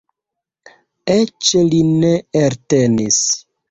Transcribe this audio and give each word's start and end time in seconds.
Eĉ 1.17 1.53
li 1.69 1.85
ne 2.01 2.13
eltenis. 2.45 3.27